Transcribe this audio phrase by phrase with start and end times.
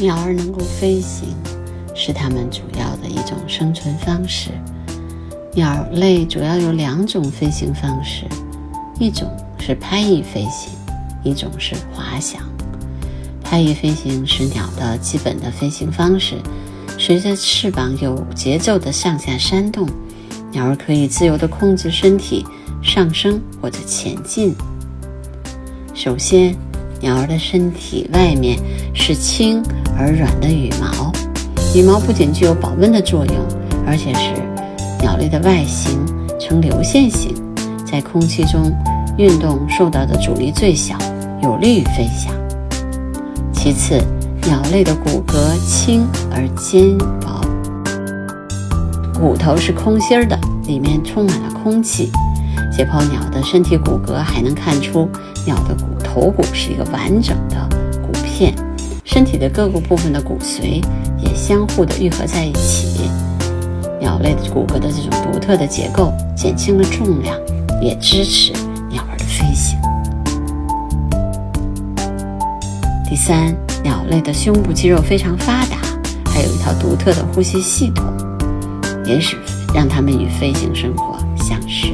[0.00, 1.28] 鸟儿能够飞行，
[1.94, 4.50] 是它们主要的一种生存方式。
[5.52, 8.24] 鸟类主要有两种飞行方式，
[8.98, 10.72] 一种是拍翼飞行，
[11.22, 12.40] 一种是滑翔。
[13.42, 16.36] 拍翼飞行是鸟的基本的飞行方式，
[16.96, 19.86] 随着翅膀有节奏的上下扇动，
[20.50, 22.46] 鸟儿可以自由地控制身体
[22.82, 24.54] 上升或者前进。
[25.92, 26.56] 首先，
[27.00, 28.58] 鸟儿的身体外面
[28.92, 29.62] 是轻
[29.98, 31.10] 而软的羽毛，
[31.74, 33.36] 羽毛不仅具有保温的作用，
[33.86, 34.34] 而且是。
[35.00, 35.98] 鸟类的外形
[36.38, 37.34] 呈流线型，
[37.90, 38.70] 在空气中
[39.16, 40.94] 运动受到的阻力最小，
[41.42, 42.34] 有利于飞翔。
[43.50, 43.98] 其次，
[44.42, 47.40] 鸟类的骨骼轻而坚薄，
[49.18, 52.12] 骨头是空心儿的，里面充满了空气。
[52.70, 55.08] 解剖鸟的身体骨骼，还能看出
[55.46, 57.68] 鸟的骨头骨是一个完整的
[58.02, 58.54] 骨片，
[59.04, 60.82] 身体的各个部分的骨髓
[61.18, 63.10] 也相互的愈合在一起。
[63.98, 67.36] 鸟类的骨骼的这种独特的结构减轻了重量，
[67.82, 68.52] 也支持
[68.88, 69.78] 鸟儿的飞行。
[73.08, 75.76] 第三，鸟类的胸部肌肉非常发达，
[76.26, 78.04] 还有一套独特的呼吸系统，
[79.04, 79.36] 也使
[79.74, 81.92] 让它们与飞行生活相适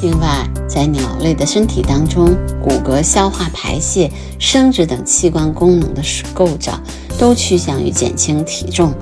[0.00, 6.78] 另外，在鸟类的身体当中，骨骼、消化、排泄、生殖等器官功能的构造。
[7.18, 8.94] 都趋向于减轻体重，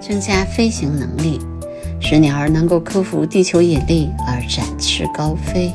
[0.00, 1.40] 增加飞行能力，
[2.00, 5.72] 使鸟儿能够克服地球引力而展翅高飞。